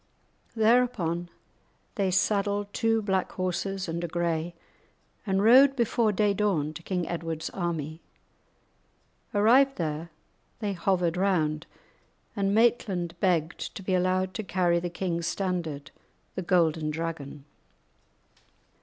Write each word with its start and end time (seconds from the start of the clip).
Thereupon 0.55 1.29
they 1.93 2.09
saddled 2.09 2.73
two 2.73 3.03
black 3.03 3.33
horses 3.33 3.87
and 3.87 4.03
a 4.03 4.07
grey, 4.07 4.55
and 5.27 5.43
rode 5.43 5.75
before 5.75 6.11
day 6.11 6.33
dawn 6.33 6.73
to 6.73 6.81
King 6.81 7.07
Edward's 7.07 7.51
army. 7.51 8.01
Arrived 9.31 9.75
there, 9.75 10.09
they 10.57 10.73
hovered 10.73 11.17
round, 11.17 11.67
and 12.35 12.51
Maitland 12.51 13.13
begged 13.19 13.59
to 13.75 13.83
be 13.83 13.93
allowed 13.93 14.33
to 14.33 14.43
carry 14.43 14.79
the 14.79 14.89
king's 14.89 15.27
standard, 15.27 15.91
the 16.33 16.41
Golden 16.41 16.89
Dragon. 16.89 17.45